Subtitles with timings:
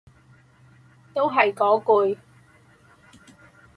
[1.13, 2.17] 都係嗰句